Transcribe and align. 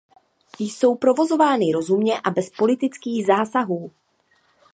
Jsou 0.59 0.95
provozovány 0.95 1.71
rozumně 1.71 2.13
a 2.23 2.29
bez 2.31 2.49
politických 2.49 3.25
zásahů. 3.25 3.91